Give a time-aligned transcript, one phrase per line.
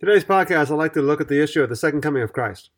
[0.00, 2.70] Today's podcast, I'd like to look at the issue of the second coming of Christ.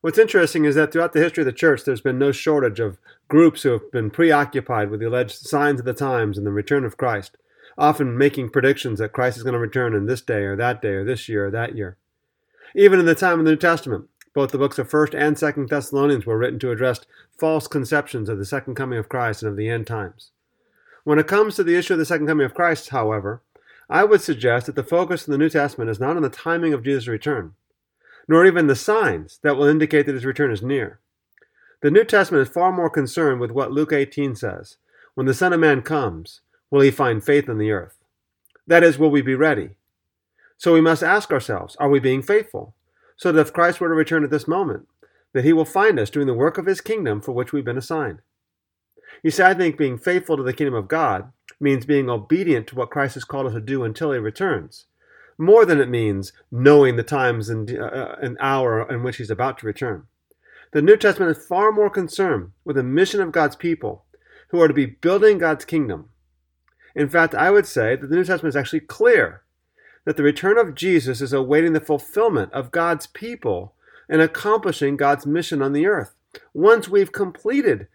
[0.00, 2.98] What's interesting is that throughout the history of the church, there's been no shortage of
[3.28, 6.84] groups who have been preoccupied with the alleged signs of the times and the return
[6.84, 7.36] of Christ,
[7.78, 10.88] often making predictions that Christ is going to return in this day or that day
[10.88, 11.96] or this year or that year.
[12.74, 15.68] Even in the time of the New Testament, both the books of 1st and 2nd
[15.68, 17.02] Thessalonians were written to address
[17.38, 20.32] false conceptions of the second coming of Christ and of the end times.
[21.04, 23.42] When it comes to the issue of the second coming of Christ, however,
[23.90, 26.74] I would suggest that the focus in the New Testament is not on the timing
[26.74, 27.54] of Jesus' return,
[28.28, 31.00] nor even the signs that will indicate that his return is near.
[31.80, 34.76] The New Testament is far more concerned with what Luke 18 says
[35.14, 37.96] When the Son of Man comes, will he find faith on the earth?
[38.66, 39.76] That is, will we be ready?
[40.58, 42.74] So we must ask ourselves are we being faithful?
[43.16, 44.86] So that if Christ were to return at this moment,
[45.32, 47.78] that he will find us doing the work of his kingdom for which we've been
[47.78, 48.20] assigned.
[49.22, 52.74] You see, I think being faithful to the kingdom of God means being obedient to
[52.74, 54.86] what Christ has called us to do until he returns,
[55.36, 59.30] more than it means knowing the times and uh, uh, an hour in which he's
[59.30, 60.04] about to return.
[60.72, 64.04] The New Testament is far more concerned with the mission of God's people
[64.48, 66.10] who are to be building God's kingdom.
[66.94, 69.42] In fact, I would say that the New Testament is actually clear
[70.04, 73.74] that the return of Jesus is awaiting the fulfillment of God's people
[74.08, 76.14] and accomplishing God's mission on the earth.
[76.54, 77.88] Once we've completed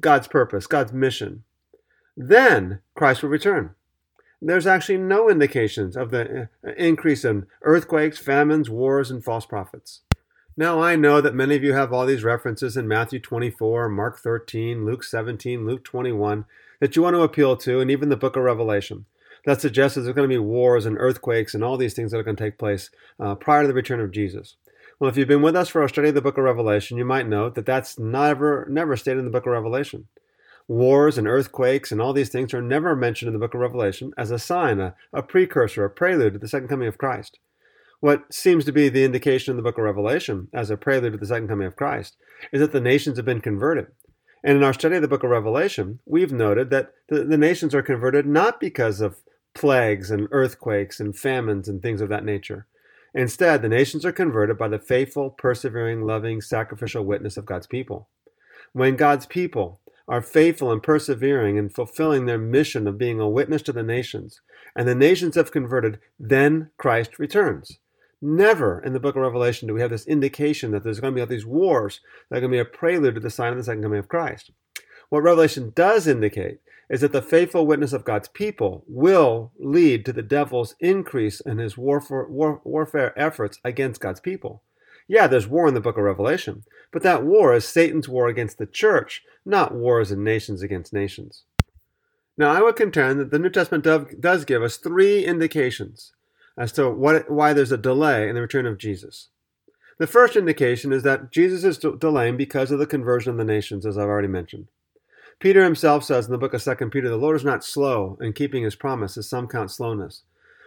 [0.00, 1.44] God's purpose, God's mission,
[2.16, 3.74] then Christ will return.
[4.40, 10.00] There's actually no indications of the uh, increase in earthquakes, famines, wars, and false prophets.
[10.56, 14.18] Now, I know that many of you have all these references in Matthew 24, Mark
[14.18, 16.44] 13, Luke 17, Luke 21
[16.80, 19.06] that you want to appeal to, and even the book of Revelation
[19.44, 22.18] that suggests that there's going to be wars and earthquakes and all these things that
[22.18, 24.56] are going to take place uh, prior to the return of Jesus.
[24.98, 27.04] Well, if you've been with us for our study of the book of Revelation, you
[27.04, 30.06] might note that that's never, never stated in the book of Revelation.
[30.72, 34.14] Wars and earthquakes and all these things are never mentioned in the book of Revelation
[34.16, 37.38] as a sign, a, a precursor, a prelude to the second coming of Christ.
[38.00, 41.18] What seems to be the indication in the book of Revelation as a prelude to
[41.18, 42.16] the second coming of Christ
[42.54, 43.88] is that the nations have been converted.
[44.42, 47.74] And in our study of the book of Revelation, we've noted that the, the nations
[47.74, 49.20] are converted not because of
[49.52, 52.66] plagues and earthquakes and famines and things of that nature.
[53.14, 58.08] Instead, the nations are converted by the faithful, persevering, loving, sacrificial witness of God's people.
[58.72, 63.62] When God's people are faithful and persevering in fulfilling their mission of being a witness
[63.62, 64.40] to the nations,
[64.76, 67.78] and the nations have converted, then Christ returns.
[68.20, 71.16] Never in the book of Revelation do we have this indication that there's going to
[71.16, 73.58] be all these wars that are going to be a prelude to the sign of
[73.58, 74.52] the second coming of Christ.
[75.08, 80.12] What Revelation does indicate is that the faithful witness of God's people will lead to
[80.12, 84.62] the devil's increase in his warfare, war, warfare efforts against God's people.
[85.12, 88.56] Yeah, there's war in the book of Revelation, but that war is Satan's war against
[88.56, 91.42] the church, not wars in nations against nations.
[92.38, 96.14] Now, I would contend that the New Testament does give us three indications
[96.56, 99.28] as to what, why there's a delay in the return of Jesus.
[99.98, 103.84] The first indication is that Jesus is delaying because of the conversion of the nations,
[103.84, 104.68] as I've already mentioned.
[105.40, 108.32] Peter himself says in the book of 2 Peter, The Lord is not slow in
[108.32, 110.22] keeping his promise, as some count slowness,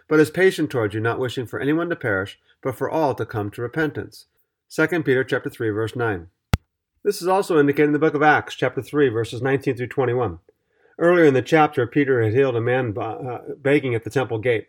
[0.06, 3.26] but is patient toward you, not wishing for anyone to perish, but for all to
[3.26, 4.26] come to repentance.
[4.70, 6.28] 2 Peter chapter 3, verse 9.
[7.02, 10.38] This is also indicated in the book of Acts, chapter 3, verses 19 through 21.
[10.98, 14.68] Earlier in the chapter, Peter had healed a man uh, begging at the temple gate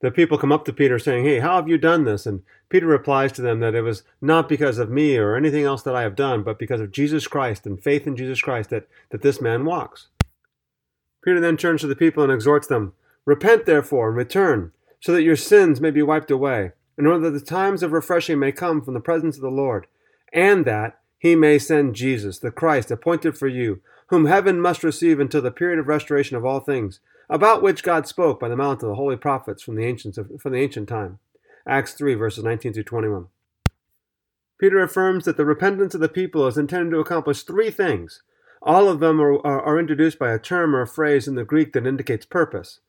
[0.00, 2.26] the people come up to Peter saying, Hey, how have you done this?
[2.26, 5.82] And Peter replies to them that it was not because of me or anything else
[5.82, 8.88] that I have done, but because of Jesus Christ and faith in Jesus Christ that,
[9.10, 10.08] that this man walks.
[11.24, 12.92] Peter then turns to the people and exhorts them,
[13.24, 17.38] Repent therefore and return, so that your sins may be wiped away, in order that
[17.38, 19.86] the times of refreshing may come from the presence of the Lord,
[20.32, 25.20] and that he may send Jesus, the Christ, appointed for you, whom heaven must receive
[25.20, 27.00] until the period of restoration of all things
[27.30, 30.30] about which God spoke by the mouth of the holy prophets from the ancients of,
[30.40, 31.18] from the ancient time.
[31.66, 33.26] Acts 3 verses 19 through 21.
[34.58, 38.22] Peter affirms that the repentance of the people is intended to accomplish three things.
[38.62, 41.44] All of them are, are, are introduced by a term or a phrase in the
[41.44, 42.80] Greek that indicates purpose.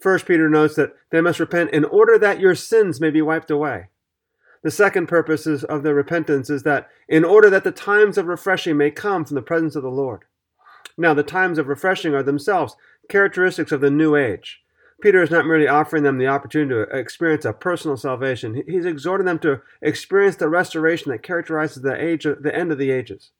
[0.00, 3.50] First, Peter notes that they must repent in order that your sins may be wiped
[3.50, 3.88] away.
[4.62, 8.76] The second purpose of their repentance is that in order that the times of refreshing
[8.76, 10.22] may come from the presence of the Lord.
[10.96, 12.76] Now, the times of refreshing are themselves
[13.08, 14.62] characteristics of the new age.
[15.02, 19.26] Peter is not merely offering them the opportunity to experience a personal salvation, he's exhorting
[19.26, 23.32] them to experience the restoration that characterizes the, age of, the end of the ages.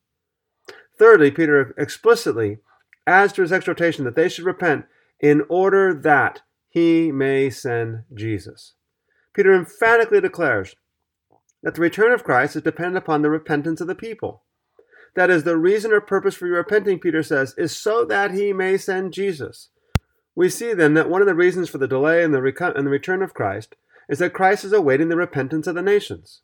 [0.99, 2.59] Thirdly, Peter explicitly
[3.07, 4.85] adds to his exhortation that they should repent
[5.21, 8.75] in order that he may send Jesus.
[9.33, 10.77] Peter emphatically declares
[11.63, 14.43] that the return of Christ is dependent upon the repentance of the people.
[15.17, 18.53] That is, the reason or purpose for your repenting, Peter says, is so that he
[18.53, 19.71] may send Jesus.
[20.35, 22.91] We see then that one of the reasons for the delay in the, in the
[22.91, 23.77] return of Christ
[24.09, 26.43] is that Christ is awaiting the repentance of the nations.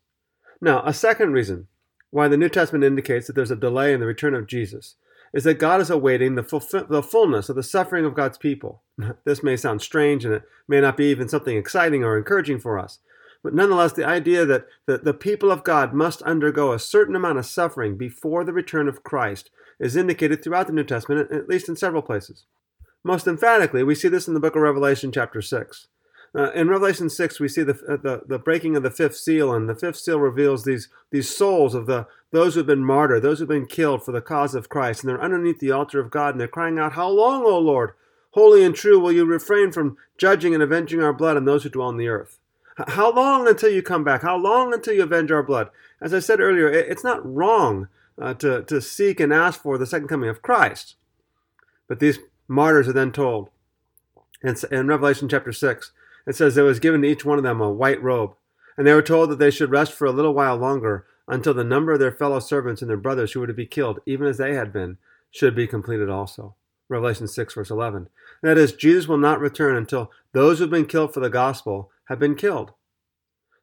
[0.61, 1.67] Now, a second reason
[2.11, 4.97] why the New Testament indicates that there's a delay in the return of Jesus
[5.33, 8.83] is that God is awaiting the, the fullness of the suffering of God's people.
[9.25, 12.79] this may sound strange and it may not be even something exciting or encouraging for
[12.79, 12.99] us.
[13.43, 17.39] But nonetheless, the idea that the, the people of God must undergo a certain amount
[17.39, 21.69] of suffering before the return of Christ is indicated throughout the New Testament, at least
[21.69, 22.45] in several places.
[23.03, 25.87] Most emphatically, we see this in the book of Revelation, chapter 6.
[26.35, 29.53] Uh, in Revelation 6, we see the, uh, the, the breaking of the fifth seal,
[29.53, 33.23] and the fifth seal reveals these, these souls of the, those who have been martyred,
[33.23, 35.99] those who have been killed for the cause of Christ, and they're underneath the altar
[35.99, 37.93] of God, and they're crying out, How long, O Lord?
[38.33, 41.69] Holy and true, will you refrain from judging and avenging our blood on those who
[41.69, 42.39] dwell on the earth?
[42.89, 44.23] How long until you come back?
[44.23, 45.71] How long until you avenge our blood?
[46.01, 47.89] As I said earlier, it's not wrong
[48.21, 50.95] uh, to, to seek and ask for the second coming of Christ.
[51.89, 53.51] But these martyrs are then told
[54.43, 55.93] in, in Revelation chapter 6
[56.31, 58.37] it says there was given to each one of them a white robe,
[58.79, 61.65] and they were told that they should rest for a little while longer until the
[61.65, 64.37] number of their fellow servants and their brothers who were to be killed, even as
[64.39, 64.97] they had been,
[65.33, 66.55] should be completed also.
[66.89, 68.11] Revelation 6, verse 11.
[68.45, 71.91] That is, Jesus will not return until those who have been killed for the gospel
[72.05, 72.75] have been killed.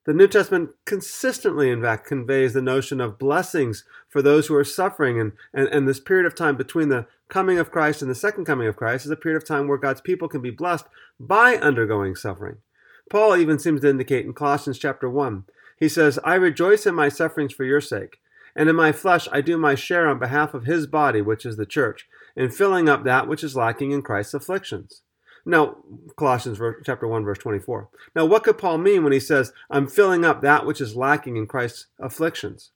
[0.07, 4.63] The New Testament consistently, in fact, conveys the notion of blessings for those who are
[4.63, 5.19] suffering.
[5.19, 8.45] And, and, and this period of time between the coming of Christ and the second
[8.45, 10.85] coming of Christ is a period of time where God's people can be blessed
[11.19, 12.59] by undergoing suffering.
[13.09, 15.43] Paul even seems to indicate in Colossians chapter 1,
[15.77, 18.21] he says, I rejoice in my sufferings for your sake,
[18.55, 21.57] and in my flesh I do my share on behalf of his body, which is
[21.57, 25.01] the church, in filling up that which is lacking in Christ's afflictions.
[25.47, 25.77] Now,
[26.17, 27.87] Colossians chapter 1, verse 24.
[28.13, 31.37] Now, what could Paul mean when he says, I'm filling up that which is lacking
[31.37, 32.71] in Christ's afflictions?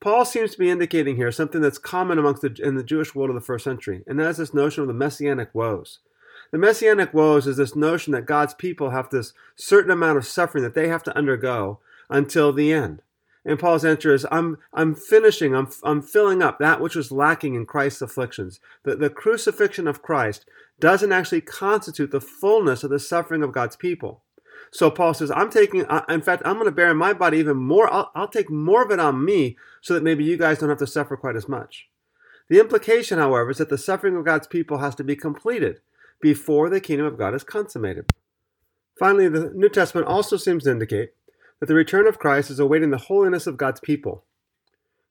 [0.00, 3.28] Paul seems to be indicating here something that's common amongst the, in the Jewish world
[3.28, 5.98] of the first century, and that is this notion of the messianic woes.
[6.52, 10.64] The messianic woes is this notion that God's people have this certain amount of suffering
[10.64, 13.02] that they have to undergo until the end.
[13.46, 17.54] And Paul's answer is, I'm, I'm finishing, I'm, I'm filling up that which was lacking
[17.54, 18.58] in Christ's afflictions.
[18.82, 20.46] The, the crucifixion of Christ
[20.78, 24.22] doesn't actually constitute the fullness of the suffering of God's people.
[24.70, 27.56] So Paul says, I'm taking, in fact, I'm going to bear in my body even
[27.56, 27.92] more.
[27.92, 30.78] I'll, I'll take more of it on me so that maybe you guys don't have
[30.78, 31.88] to suffer quite as much.
[32.48, 35.80] The implication, however, is that the suffering of God's people has to be completed
[36.20, 38.06] before the kingdom of God is consummated.
[38.98, 41.10] Finally, the New Testament also seems to indicate
[41.60, 44.24] that the return of Christ is awaiting the holiness of God's people.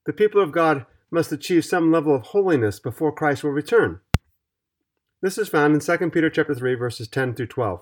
[0.05, 3.99] The people of God must achieve some level of holiness before Christ will return.
[5.21, 7.81] This is found in 2 Peter chapter 3 verses 10 through 12.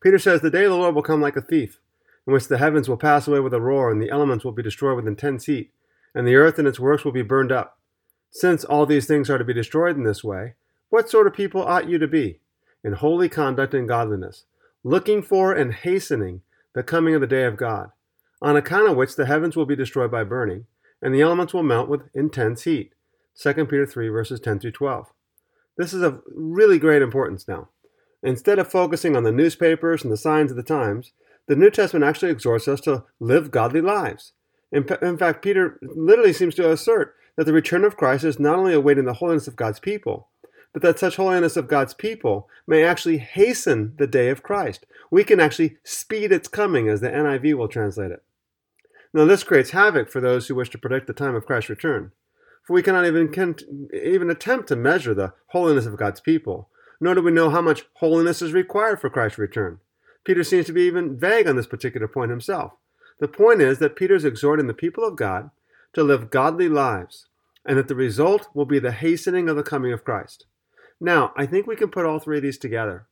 [0.00, 1.78] Peter says, "The day of the Lord will come like a thief,
[2.26, 4.62] in which the heavens will pass away with a roar, and the elements will be
[4.62, 5.72] destroyed with intense heat,
[6.14, 7.78] and the earth and its works will be burned up.
[8.30, 10.54] Since all these things are to be destroyed in this way,
[10.88, 12.40] what sort of people ought you to be?
[12.82, 14.44] In holy conduct and godliness,
[14.82, 17.92] looking for and hastening the coming of the day of God,
[18.40, 20.66] on account of which the heavens will be destroyed by burning,
[21.00, 22.92] and the elements will melt with intense heat."
[23.34, 25.12] 2 Peter 3 verses 10 through 12.
[25.76, 27.68] This is of really great importance now.
[28.22, 31.12] Instead of focusing on the newspapers and the signs of the times,
[31.48, 34.32] the New Testament actually exhorts us to live godly lives.
[34.70, 38.58] In, in, fact, Peter literally seems to assert that the return of Christ is not
[38.58, 40.28] only awaiting the holiness of God's people,
[40.72, 44.86] but that such holiness of God's people may actually hasten the day of Christ.
[45.10, 48.22] We can actually speed its coming, as the NIV will translate it.
[49.12, 52.12] Now, this creates havoc for those who wish to predict the time of Christ's return
[52.62, 53.56] for we cannot even,
[53.92, 56.68] even attempt to measure the holiness of God's people,
[57.00, 59.78] nor do we know how much holiness is required for Christ's return.
[60.24, 62.72] Peter seems to be even vague on this particular point himself.
[63.18, 65.50] The point is that Peter is exhorting the people of God
[65.92, 67.26] to live godly lives,
[67.64, 70.46] and that the result will be the hastening of the coming of Christ.
[71.00, 73.06] Now, I think we can put all three of these together.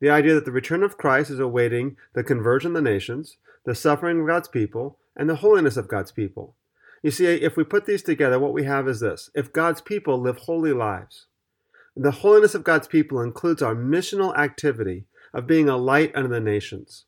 [0.00, 3.74] The idea that the return of Christ is awaiting the conversion of the nations, the
[3.74, 6.54] suffering of God's people, and the holiness of God's people.
[7.02, 9.30] You see, if we put these together, what we have is this.
[9.34, 11.26] If God's people live holy lives,
[11.94, 16.40] the holiness of God's people includes our missional activity of being a light unto the
[16.40, 17.04] nations.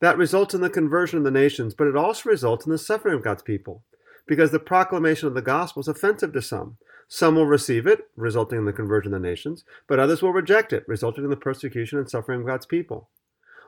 [0.00, 3.14] That results in the conversion of the nations, but it also results in the suffering
[3.14, 3.84] of God's people,
[4.26, 6.76] because the proclamation of the gospel is offensive to some.
[7.08, 10.72] Some will receive it, resulting in the conversion of the nations, but others will reject
[10.72, 13.08] it, resulting in the persecution and suffering of God's people.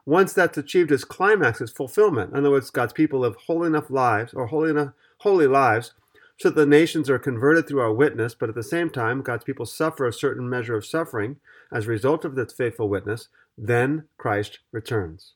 [0.06, 3.90] Once that's achieved its climax, its fulfillment, in other words, God's people live holy enough
[3.90, 5.92] lives, or holy enough holy lives,
[6.38, 9.44] so that the nations are converted through our witness, but at the same time, God's
[9.44, 11.36] people suffer a certain measure of suffering
[11.70, 13.28] as a result of this faithful witness,
[13.58, 15.34] then Christ returns.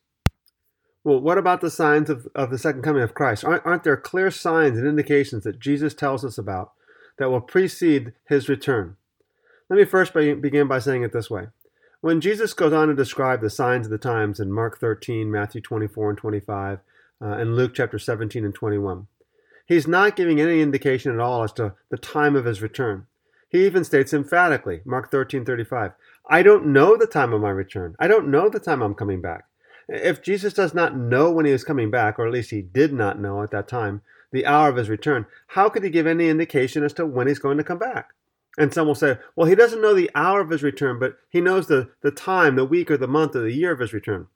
[1.04, 3.44] Well, what about the signs of, of the second coming of Christ?
[3.44, 6.73] Aren't, aren't there clear signs and indications that Jesus tells us about
[7.18, 8.97] that will precede his return?
[9.68, 11.49] Let me first begin by saying it this way.
[12.04, 15.62] When Jesus goes on to describe the signs of the times in Mark 13, Matthew
[15.62, 16.80] 24 and 25,
[17.23, 19.06] uh, and Luke chapter 17 and 21,
[19.64, 23.06] he's not giving any indication at all as to the time of his return.
[23.49, 25.92] He even states emphatically, Mark 13, 35,
[26.28, 27.96] I don't know the time of my return.
[27.99, 29.46] I don't know the time I'm coming back.
[29.88, 32.92] If Jesus does not know when he is coming back, or at least he did
[32.92, 36.28] not know at that time, the hour of his return, how could he give any
[36.28, 38.11] indication as to when he's going to come back?
[38.56, 41.40] And some will say, well, he doesn't know the hour of his return, but he
[41.40, 44.28] knows the, the time, the week, or the month, or the year of his return.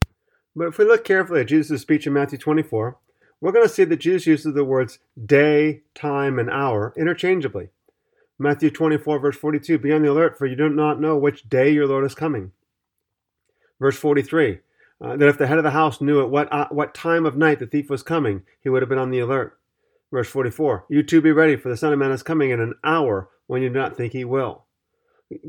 [0.56, 2.98] But if we look carefully at Jesus' speech in Matthew 24,
[3.40, 7.68] we're going to see that Jesus uses the words day, time, and hour interchangeably.
[8.38, 11.70] Matthew 24, verse 42 Be on the alert, for you do not know which day
[11.70, 12.52] your Lord is coming.
[13.78, 14.58] Verse 43
[15.00, 17.36] uh, That if the head of the house knew at what, uh, what time of
[17.36, 19.58] night the thief was coming, he would have been on the alert.
[20.10, 22.74] Verse 44 You too be ready, for the Son of Man is coming in an
[22.82, 24.64] hour when you do not think he will.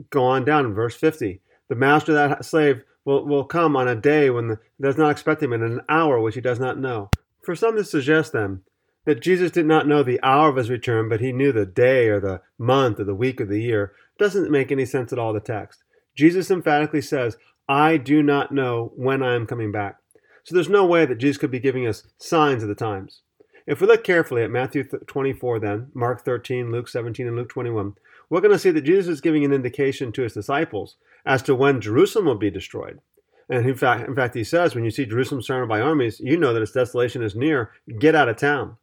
[0.09, 1.41] Go on down in verse 50.
[1.67, 5.11] The master of that slave will, will come on a day when the, does not
[5.11, 7.11] expect him, in an hour which he does not know.
[7.43, 8.61] For some to suggest then
[9.05, 12.07] that Jesus did not know the hour of his return, but he knew the day
[12.07, 15.33] or the month or the week or the year, doesn't make any sense at all
[15.33, 15.83] the text.
[16.15, 17.37] Jesus emphatically says,
[17.67, 19.97] I do not know when I am coming back.
[20.43, 23.21] So there's no way that Jesus could be giving us signs of the times.
[23.69, 27.93] If we look carefully at Matthew 24, then, Mark 13, Luke 17, and Luke 21,
[28.27, 31.53] we're going to see that Jesus is giving an indication to his disciples as to
[31.53, 32.99] when Jerusalem will be destroyed.
[33.47, 36.35] And in fact, in fact, he says, when you see Jerusalem surrounded by armies, you
[36.35, 37.69] know that its desolation is near.
[37.99, 38.77] Get out of town.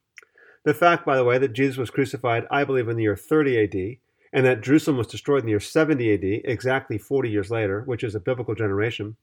[0.62, 3.64] The fact, by the way, that Jesus was crucified, I believe, in the year 30
[3.64, 3.96] AD,
[4.32, 8.04] and that Jerusalem was destroyed in the year 70 AD, exactly 40 years later, which
[8.04, 9.16] is a biblical generation,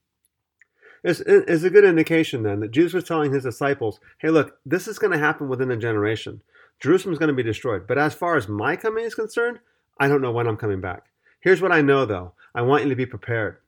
[1.04, 4.88] is, is a good indication then that Jesus was telling his disciples, hey, look, this
[4.88, 6.40] is going to happen within a generation.
[6.80, 7.86] Jerusalem is going to be destroyed.
[7.86, 9.60] But as far as my coming is concerned,
[9.98, 11.04] I don't know when I'm coming back.
[11.40, 13.58] Here's what I know, though I want you to be prepared.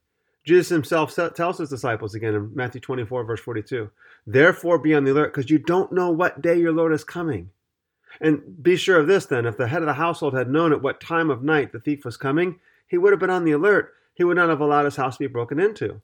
[0.44, 3.90] Jesus himself tells his disciples again in Matthew 24, verse 42,
[4.26, 7.50] Therefore be on the alert, because you don't know what day your Lord is coming.
[8.20, 10.80] And be sure of this then if the head of the household had known at
[10.80, 13.92] what time of night the thief was coming, he would have been on the alert.
[14.14, 16.00] He would not have allowed his house to be broken into.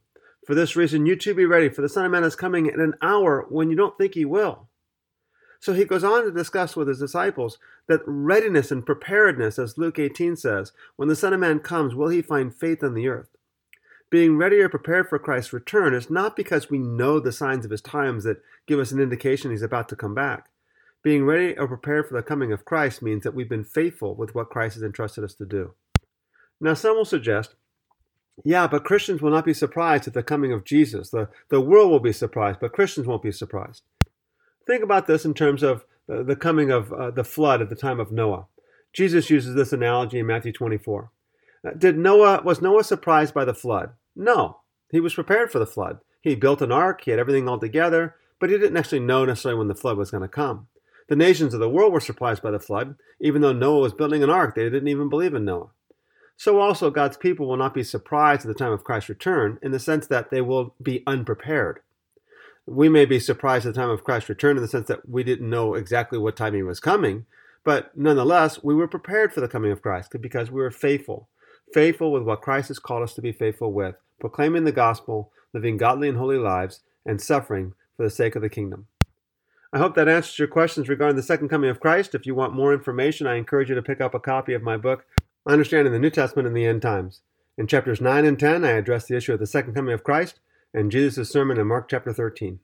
[0.46, 2.80] For this reason, you too be ready, for the Son of Man is coming in
[2.80, 4.68] an hour when you don't think he will.
[5.60, 9.98] So he goes on to discuss with his disciples that readiness and preparedness, as Luke
[9.98, 13.28] 18 says, when the Son of Man comes, will he find faith on the earth?
[14.10, 17.70] Being ready or prepared for Christ's return is not because we know the signs of
[17.70, 20.50] his times that give us an indication he's about to come back.
[21.02, 24.34] Being ready or prepared for the coming of Christ means that we've been faithful with
[24.34, 25.74] what Christ has entrusted us to do.
[26.60, 27.54] Now, some will suggest
[28.44, 31.10] yeah, but Christians will not be surprised at the coming of Jesus.
[31.10, 33.82] The, the world will be surprised, but Christians won't be surprised.
[34.66, 37.76] Think about this in terms of uh, the coming of uh, the flood at the
[37.76, 38.46] time of Noah.
[38.92, 41.10] Jesus uses this analogy in Matthew 24.
[41.64, 43.90] Uh, did Noah was Noah surprised by the flood?
[44.16, 44.58] No.
[44.90, 46.00] He was prepared for the flood.
[46.20, 49.58] He built an ark, he had everything all together, but he didn't actually know necessarily
[49.58, 50.68] when the flood was going to come.
[51.08, 54.22] The nations of the world were surprised by the flood, even though Noah was building
[54.22, 54.54] an ark.
[54.54, 55.70] They didn't even believe in Noah.
[56.42, 59.70] So also God's people will not be surprised at the time of Christ's return in
[59.70, 61.78] the sense that they will be unprepared.
[62.66, 65.22] We may be surprised at the time of Christ's return in the sense that we
[65.22, 67.26] didn't know exactly what time he was coming,
[67.62, 71.28] but nonetheless, we were prepared for the coming of Christ because we were faithful.
[71.72, 75.76] Faithful with what Christ has called us to be faithful with, proclaiming the gospel, living
[75.76, 78.88] godly and holy lives, and suffering for the sake of the kingdom.
[79.72, 82.16] I hope that answers your questions regarding the second coming of Christ.
[82.16, 84.76] If you want more information, I encourage you to pick up a copy of my
[84.76, 85.06] book,
[85.44, 87.22] Understanding the New Testament in the End Times.
[87.58, 90.38] In chapters 9 and 10, I address the issue of the second coming of Christ
[90.72, 92.60] and Jesus' sermon in Mark chapter 13.